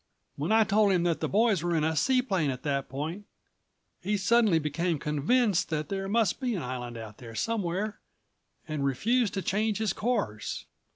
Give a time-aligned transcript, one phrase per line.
[0.35, 3.27] When I told him that the boys were in a seaplane at that point,
[4.01, 7.99] he suddenly became convinced that there must be an island out there somewhere
[8.67, 10.65] and refused to change his course.